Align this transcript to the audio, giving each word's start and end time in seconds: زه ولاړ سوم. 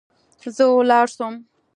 زه 0.55 0.63
ولاړ 0.75 1.05
سوم. 1.15 1.35